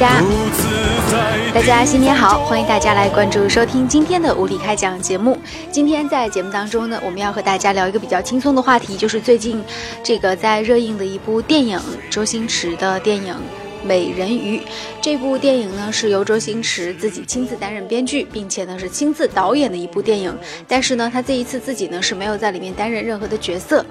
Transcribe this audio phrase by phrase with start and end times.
[0.00, 0.24] 家。
[1.52, 5.36] 大家新年好，欢迎大家来关注收听今天的无理开讲节目。
[5.70, 9.62] 今天在节目当中呢，我们要和大家聊一个比较轻松的话题，就是最近
[10.02, 11.78] 这个在热映的一部电影，
[12.08, 13.34] 周星驰的电影
[13.84, 14.60] 美人鱼
[15.00, 20.36] 这部电影呢，是由周星驰自己亲自担任编剧，并且呢是亲自导演的一部电影。
[20.68, 23.84] 但是呢，他这一次自己呢是没有在里面担任任何的角色。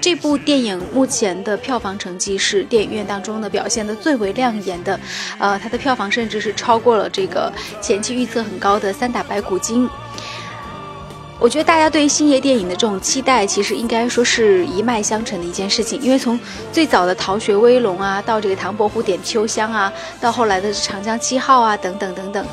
[0.00, 4.98] 这部电影目前的票房成绩是电影院当中呢表现的最为亮眼的，
[5.38, 9.86] 呃，它的票房甚至是超过了这个前期预测很高的《三打白骨精》。
[11.42, 16.00] 我觉得大家对星爷电影的这种期待，其实应该说是一脉相承的一件事情。
[16.00, 16.38] 因为从
[16.70, 22.46] 最早的《逃学威龙》啊，到这个《唐伯虎点秋香》啊，到后来的《长江七号》啊，等等等等，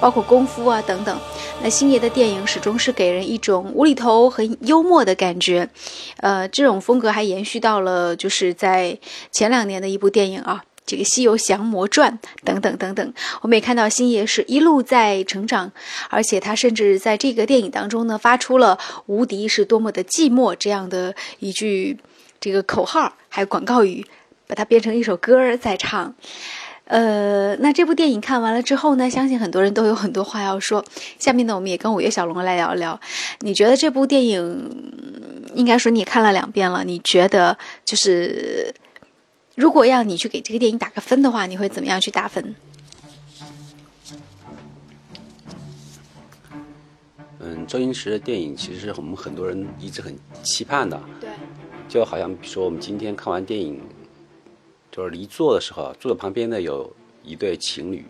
[0.00, 1.16] 包括《功夫》啊等等，
[1.62, 5.68] 那星爷的电影始终是给人一种无厘头、很幽默的感觉。
[6.16, 8.98] 呃，这种风格还延续到了就是在
[9.30, 10.64] 前两年的一部电影啊。
[10.84, 15.70] 这个《西游降魔传》等等等等，我们也看到星爷是一路在成长，
[16.10, 21.96] 而且他甚至在这个电影当中呢，发出了“无敌是多么的寂寞”这样的一句
[22.40, 24.04] 这个口号，还有广告语，
[24.48, 26.14] 把它变成一首歌在唱。
[26.86, 30.84] 呃，那这部电影看完了之后呢，相信很多人都有很多话要说。
[31.18, 33.00] 下面呢，我们也跟五月小龙来聊一聊，
[33.40, 38.74] 你觉得这部电影，应该说你看了两遍了，你觉得就是。
[39.54, 42.54] 如果要你去给这个电影打个分的话，你会怎么样去打分？
[47.38, 51.00] 嗯，周星驰的电影其实是我们很多人一直很期盼的。
[51.20, 51.28] 对。
[51.88, 53.78] 就好像比如说我们今天看完电影，
[54.90, 56.90] 就是离座的时候，坐在旁边的有
[57.22, 58.06] 一对情侣，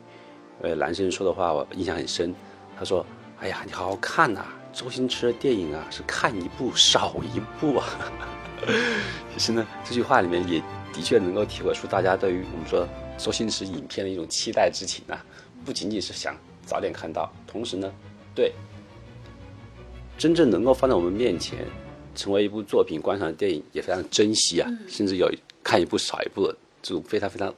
[0.60, 2.32] 呃，男生说的话我印象很深。
[2.78, 3.04] 他说
[3.41, 7.86] ：“哎呀，你好好看呐，周星驰的电影啊，是看一部少一部啊。”
[9.34, 10.62] 其实呢，这句话里面也。
[10.92, 12.86] 的确能够体会出大家对于我们说
[13.16, 15.25] 周星驰影片的一种期待之情啊，
[15.64, 16.36] 不仅仅是想
[16.66, 17.92] 早点看到，同时呢，
[18.34, 18.53] 对
[20.19, 21.66] 真正能够放在我们面前
[22.14, 25.28] 成为一部作品观赏的电影也非常珍惜啊，甚至有
[25.64, 27.52] 看一部少一部的这种非常非常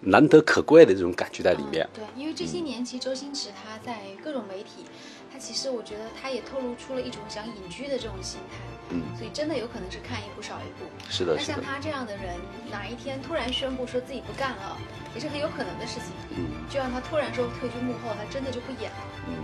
[0.00, 1.88] 难得可贵的这种感觉在里面。
[1.92, 4.84] 对，因为这些年其实周星驰他在各种媒体，
[5.32, 8.58] 他其实我觉得他也透露出了一种想隐居的这种心态。
[8.90, 10.86] 嗯，所以真的有可能是看一部少一部。
[11.10, 12.36] 是的，那像他这样的人，
[12.70, 14.76] 哪一天突然宣布说自己不干了，
[15.14, 16.12] 也是很有可能的事情。
[16.30, 18.98] 嗯，就让他突然说退居幕后，他真的就不演了。
[19.28, 19.34] 嗯，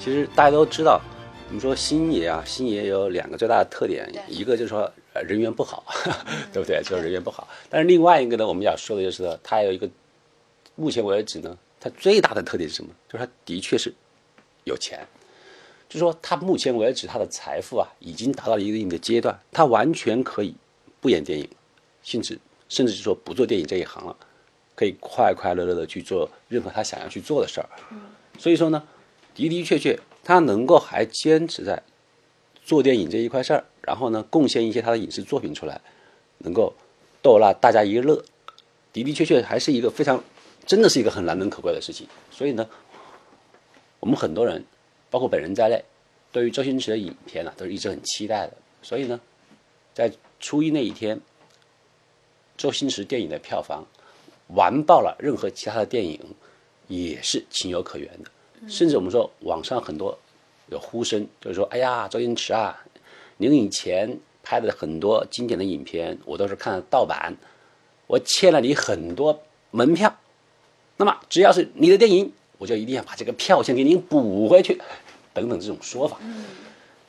[0.00, 1.00] 其实大家都知道，
[1.48, 5.84] 我们说星爷啊，星爷有两个最大的特点，一个就是说人缘不好，
[6.52, 6.82] 对不对？
[6.82, 7.48] 就是人缘不好。
[7.70, 9.88] 但是另外一个呢，我们要说的就是他有一个，
[10.74, 12.90] 目前为止呢，他最大的特点是什么？
[13.08, 13.92] 就是他的确是
[14.64, 15.06] 有钱。
[15.88, 20.52] 就说他目前为止他的财富啊，已经达到了一定的阶段，他完全可以
[21.00, 21.48] 不演电影，
[22.02, 22.36] 甚至
[22.68, 24.16] 甚至就说不做电影这一行了，
[24.74, 27.68] 可以快快乐乐的去做任何他想要去做的事儿。
[28.36, 28.82] 所以说呢，
[29.36, 31.80] 的的确确他能够还坚持在
[32.66, 35.80] 做电影这一块事儿，然后呢贡献一些他的影视作品出来，
[36.38, 36.74] 能够
[37.22, 38.22] 逗乐大家一乐，
[38.92, 40.22] 的的确确还是一个非常
[40.66, 42.06] 真的是一个很难能可贵的事情。
[42.30, 42.68] 所以呢，
[44.00, 44.62] 我们很多人。
[45.08, 45.82] 包括本人在内，
[46.32, 48.52] 对于周星驰的影片呢，都是一直很期待的。
[48.82, 49.18] 所以呢，
[49.94, 51.18] 在初一那一天，
[52.56, 53.86] 周星驰电影的票房
[54.48, 56.20] 完爆了任何其他的电影，
[56.88, 58.68] 也是情有可原的。
[58.68, 60.18] 甚至我们说网上很多
[60.68, 62.84] 有呼声，就是说：“哎呀，周星驰啊，
[63.36, 67.36] 您以前拍的很多经典的影片，我都是看盗版，
[68.06, 70.16] 我欠了你很多门票。
[70.96, 74.80] 那么只要是你的电影。”我就一定要把这个票钱给您补回去，
[75.34, 76.18] 等等这种说法。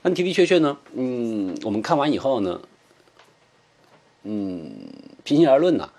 [0.02, 2.60] 那的的确确呢，嗯，我们看完以后呢，
[4.24, 4.70] 嗯，
[5.24, 5.90] 平心而论呢。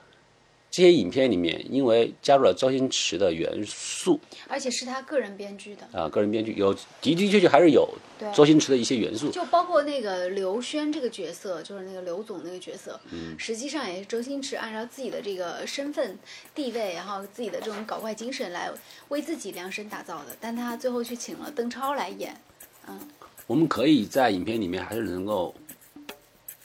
[0.70, 5.98] 这些影片里面，因为加入了周星驰的元素，而且是他个人编剧的。
[5.98, 7.88] 啊，个人编剧有的的确确还是有
[8.34, 16.18] 周星驰的一些元素，就包括那个刘轩这个角色，就是那个刘总那个角色，嗯，实际上也是周星驰按照自己的这个身份
[16.54, 18.70] 地位，然后自己的这种搞怪精神来
[19.08, 22.38] 为自己量身打造的，但他最后去请了邓超来演，
[22.86, 23.00] 嗯，
[23.46, 25.54] 我们可以在影片里面还是能够。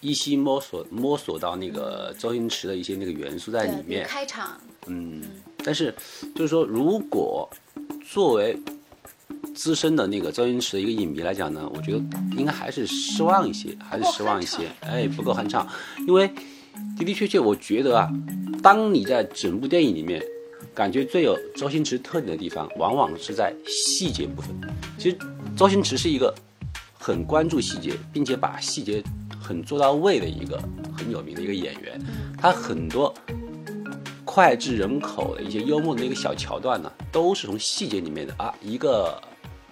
[0.03, 4.05] 依稀摸索摸索到那个周星驰的一些那个元素在里面。
[4.05, 4.59] 开场。
[4.87, 5.23] 嗯，
[5.63, 5.95] 但是
[6.35, 7.49] 就是说，如果
[8.11, 8.59] 作为
[9.55, 11.99] 资深的那个周星驰的一个影迷来讲呢，我觉得
[12.37, 14.69] 应该还是失望一些，还是失望一些。
[14.81, 15.65] 哎，不够酣畅，
[16.05, 16.27] 因为
[16.97, 18.11] 的的确确，我觉得啊，
[18.61, 20.21] 当你在整部电影里面
[20.75, 24.49] 感觉最有周星驰特点的地方，往往是在细节部分。
[24.97, 25.17] 其实
[25.55, 26.35] 周星驰是一个
[26.99, 29.01] 很关注细节，并且把细节。
[29.43, 30.57] 很做到位的一个
[30.97, 31.99] 很有名的一个演员，
[32.37, 33.13] 他很多
[34.25, 39.21] 脍炙人口的一些幽默的一个小桥段呢，都是从细节里面的啊，一个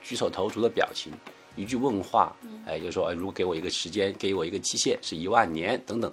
[0.03, 1.13] 举手投足的表情，
[1.55, 2.35] 一句问话，
[2.65, 6.11] 哎，就说如果给我一个时间，给我一个期限是一万年等等，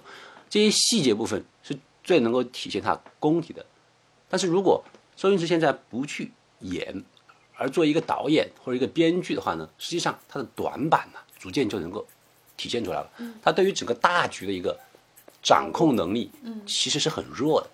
[0.49, 3.65] 这些细节部分是最能够体现他功底的。
[4.29, 4.81] 但是如果
[5.17, 7.03] 周星驰现在不去演，
[7.55, 12.07] 而做一个导演或者一个编剧的话呢，实际上他的短板呢，逐渐就能够
[12.59, 13.09] 体现出来了。
[13.41, 14.77] 他对于整个大局的一个
[15.41, 16.29] 掌控能力，
[16.65, 17.69] 其实是很弱的。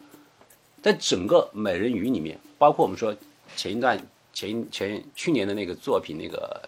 [0.83, 3.15] 在整个美人鱼里面，包括我们说
[3.55, 3.99] 前一段
[4.31, 6.61] 前前去年的那个作品那个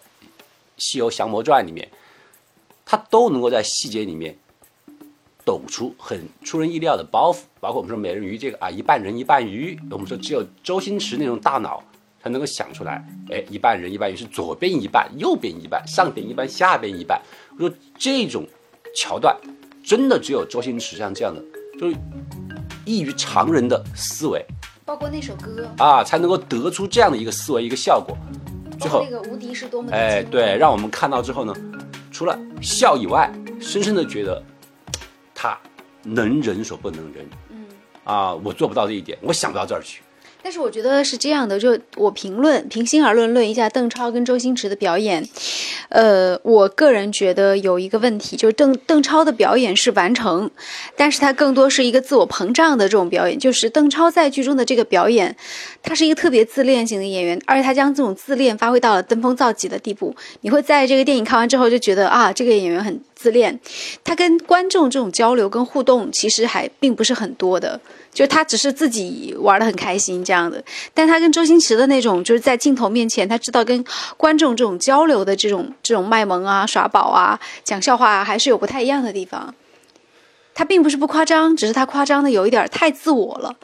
[0.78, 1.88] 西游降魔传》里面，
[2.84, 4.36] 他都能够在细节里面
[5.44, 7.42] 抖出很出人意料的包袱。
[7.60, 11.80] 包括我们说美人鱼这个啊，一半人一半鱼，我们说只有周星驰那种大脑。
[12.20, 13.00] 才能够想出来，
[13.30, 17.22] 哎，一半人一半鱼是左边一半，右边一半，上边一半，下边一半。
[17.58, 18.46] 我说这种
[18.94, 19.36] 桥段，
[19.84, 21.42] 真的只有周星驰像这样的，
[21.78, 21.96] 就是
[22.84, 24.44] 异于常人的思维，
[24.84, 28.16] 包括那首歌啊，才能够得出这样的一个思维一个效果。
[28.78, 31.52] 最后那个无敌是多么哎，对，让我们看到之后呢，
[32.12, 33.28] 除了笑以外，
[33.60, 34.40] 深深的觉得
[35.34, 35.58] 他
[36.04, 37.28] 能人所不能人。
[37.50, 37.66] 嗯，
[38.04, 40.00] 啊，我做不到这一点，我想不到这儿去。
[40.42, 45.22] 但是我觉得是这样的，就我评论，平心而论，论一下邓超跟周星驰的表演，
[45.88, 50.50] 呃，我个人觉得有一个问题，就是邓邓超的表演是完成，
[50.96, 55.36] 但是他更多是一个自我膨胀的这种表演，就是邓超在剧中的这个表演，
[55.82, 63.58] 他是一个特别自恋型的演员，而且他将这种自恋发挥到了登峰造极的地步，你会在这个电影看完之后就觉得啊，这个演员很自恋，
[64.02, 67.78] 他跟观众这种交流跟互动其实还并不是很多的。
[68.18, 70.60] 就他只是自己玩的很开心这样的，
[70.92, 73.84] 但他跟周星驰的那种，就是在镜头面前，他知道跟
[74.16, 79.54] 观众这种交流的这种这种卖萌啊、耍宝啊、讲笑话啊，还是有不太一样的地方。
[80.52, 83.56] 他并不是不夸张，只是他夸张的有一点太自我了，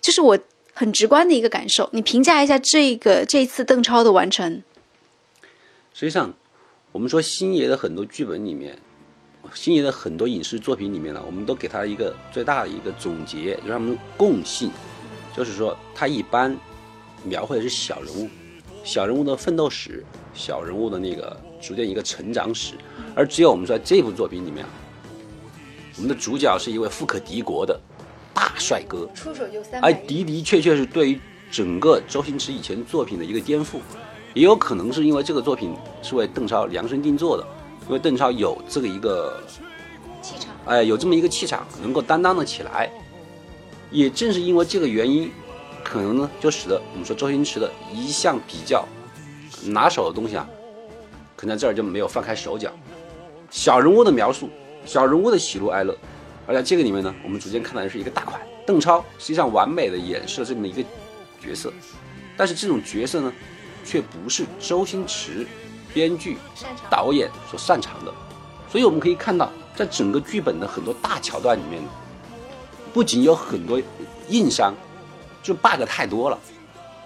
[0.00, 0.38] 就是我
[0.72, 1.86] 很直观的一个感受。
[1.92, 4.62] 你评价一下这个这一次邓超的完成。
[5.92, 6.32] 实际上，
[6.92, 8.78] 我们说星爷的很多剧本里面。
[9.54, 14.70] 星爷的很多影视作品里面呢，我们都给他一个最大的一个总结，就是他们共性，
[15.36, 16.56] 就是说他一般
[17.24, 18.28] 描绘的是小人物，
[18.84, 22.74] 小人物的奋斗史，小人物的那个逐渐一个成长史，
[23.14, 24.64] 而只有我们说这部作品里面，
[25.96, 27.78] 我们的主角是一位富可敌国的
[28.32, 31.20] 大帅哥，出手就三哎，的的确确是对于
[31.50, 33.78] 整个周星驰以前作品的一个颠覆，
[34.32, 37.44] 也有可能是因为这个作品是为邓超量身定做的。
[37.90, 39.42] 因为邓超有这个一个
[40.22, 42.88] 气场，哎，有这么一个气场，能够担当的起来。
[43.90, 45.28] 也正是因为这个原因，
[45.82, 48.86] 可能呢，就使得我们说周星驰的一项比较
[49.64, 50.48] 拿手的东西啊，
[51.34, 52.70] 可能在这儿就没有放开手脚。
[53.50, 54.48] 小人物的描述，
[54.86, 55.92] 小人物的喜怒哀乐，
[56.46, 58.40] 而在这个里面呢，我们逐渐看到的是一个大款。
[58.64, 60.80] 邓超实际上完美的演示了这么一个
[61.42, 61.72] 角色，
[62.36, 63.32] 但是这种角色呢，
[63.84, 65.44] 却不是周星驰。
[65.92, 66.38] 编剧、
[66.88, 68.12] 导演所擅长的，
[68.70, 71.82] 所以我们可以看到，在整个剧本的很多大桥段里面，
[72.92, 73.80] 不仅有很多
[74.28, 74.74] 硬伤，
[75.42, 76.38] 就 bug 太多了。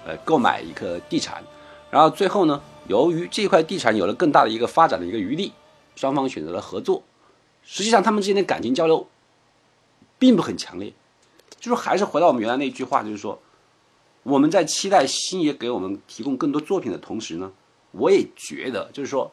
[0.07, 1.43] 呃，购买一个地产，
[1.91, 5.53] 然后最后呢，由于这块地产有了更大的一个发展的一个余地，
[5.97, 7.03] 双方选择了合作。
[7.63, 9.07] 实际上，他们之间的感情交流
[10.19, 10.93] 并不很强烈，
[11.59, 13.41] 就是还是回到我们原来那句话，就是说，
[14.25, 17.51] 我们在期待星爷给我们提供更多作品的同时呢。
[17.97, 19.33] 我也觉得，就是说，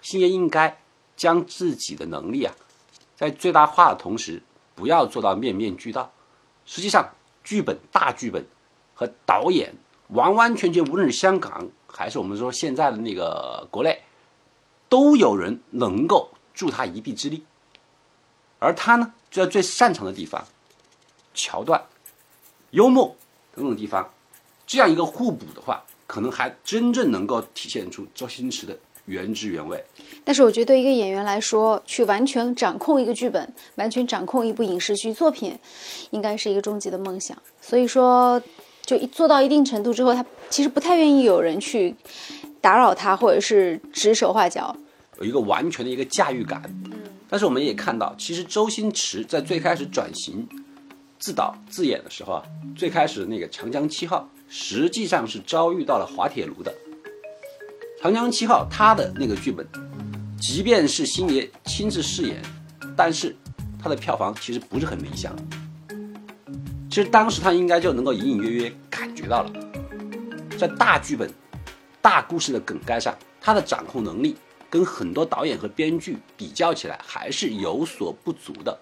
[0.00, 0.80] 星爷应该
[1.14, 2.54] 将自己的能力啊，
[3.14, 4.42] 在最大化的同时，
[4.74, 6.10] 不要做到面面俱到。
[6.64, 7.14] 实际上，
[7.44, 8.44] 剧本大剧本
[8.94, 9.74] 和导演
[10.08, 14.02] 完完全全，无论是香港还是我们说现在的那个国内，
[14.88, 17.44] 都有人能够助他一臂之力。
[18.58, 20.42] 而他呢，就在最擅长的地方，
[21.34, 21.84] 桥段、
[22.70, 23.14] 幽默
[23.54, 24.10] 等等地方，
[24.66, 25.84] 这样一个互补的话。
[26.06, 29.82] 可能还真正能够体现出周星驰的原汁原味。
[30.24, 35.56] 但是我觉得，对一个演员来说，去完全掌控一个剧本，完全掌控一部影视剧作品，
[36.10, 37.36] 应该是一个终极的梦想。
[37.60, 38.40] 所以说，
[38.84, 41.94] 就做到一定程度之后，他其实不太愿意有人去
[42.60, 44.76] 打扰他，或者是指手画脚，
[45.18, 46.62] 有一个完全的一个驾驭感。
[46.86, 46.92] 嗯。
[47.28, 50.46] 但是我们也看到，其实周星驰在最开始转型
[51.18, 52.42] 自导自演的时候啊，
[52.76, 54.28] 最开始那个《长江七号》。
[54.48, 56.72] 实际上是遭遇到了滑铁卢的
[58.02, 59.66] 《长江七号》，他的那个剧本，
[60.40, 62.40] 即便是星爷亲自饰演，
[62.96, 63.34] 但是
[63.82, 65.34] 他的票房其实不是很理想。
[66.88, 69.52] 其实当时他应该就能够隐隐约约感觉到了，
[70.58, 71.30] 在大剧本、
[72.00, 74.36] 大故事的梗概上，他的掌控能力
[74.70, 78.78] 跟很多导演和编剧比较起来还是有所不足的。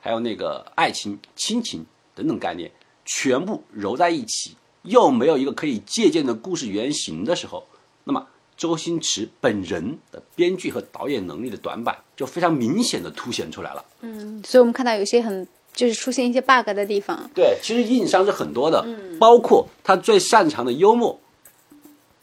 [0.00, 2.70] 还有那个爱情、亲情等等概念。
[3.10, 4.54] 全部揉在一起，
[4.88, 7.66] 又没有一个可以借鉴的故事原型的时候，
[8.04, 8.26] 那么
[8.56, 13.84] 周星驰本人的编剧和导演能力的短板就非常明显的凸显出来了。
[14.00, 17.30] 嗯，所以我们看到有些很就是出现一些 bug 的地方。
[17.34, 18.84] 对，其实硬伤是很多的，
[19.20, 21.20] 包括他最擅长的幽默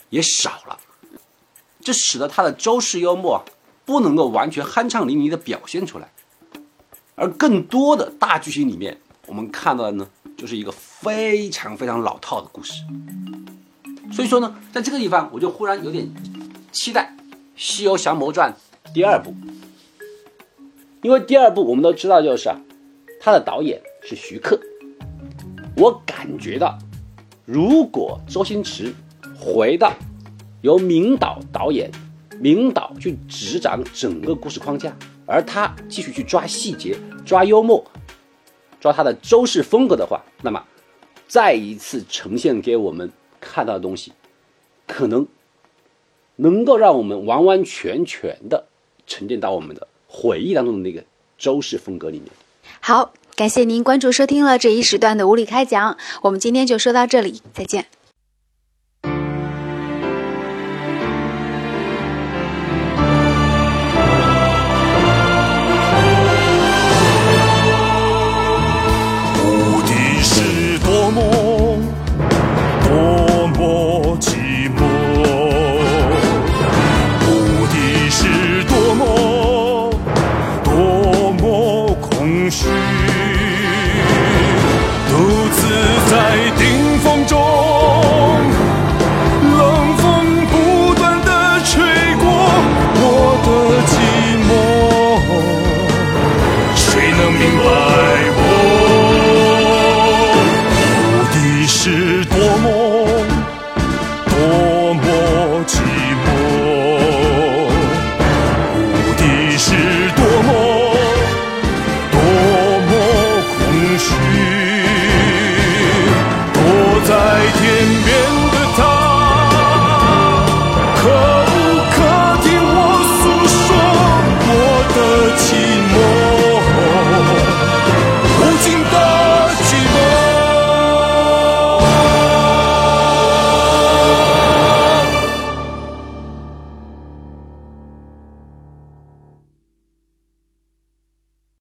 [0.09, 0.77] 也少了，
[1.79, 3.45] 这使得他的周氏幽默啊
[3.85, 6.11] 不能够完全酣畅淋漓的表现出来，
[7.15, 12.83] 而更多的大剧情里面，我们看到的呢，就是一个非常非常老套的故事。
[14.11, 16.09] 所以说呢，在这个地方，我就忽然有点
[16.71, 17.15] 期待
[17.55, 18.55] 《西游降魔传》
[18.93, 19.33] 第二部，
[21.01, 22.59] 因为第二部我们都知道，就是啊，
[23.19, 24.59] 他的导演是徐克。
[25.75, 26.77] 我感觉到，
[27.45, 28.93] 如果周星驰
[29.37, 29.91] 回到
[30.61, 31.91] 由明导导演、
[32.39, 37.83] 明导去执掌整个故事框架，而他继续去抓细节、抓幽默、
[38.85, 40.63] 说它的周氏风格的话，那么
[41.27, 43.11] 再一次呈现给我们
[43.41, 44.11] 看到的东西，
[44.85, 45.25] 可能
[46.35, 48.67] 能够让我们完完全全的
[49.07, 51.03] 沉淀到我们的回忆当中的那个
[51.35, 52.29] 周氏风格里面。
[52.79, 57.87] 好，感谢您关注收听了这一时段的无理开讲，我们今天就说到这里，再见。